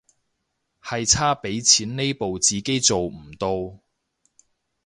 [0.81, 3.77] 係差畀錢呢步自己做唔到